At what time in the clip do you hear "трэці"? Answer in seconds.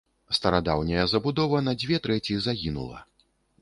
2.09-2.43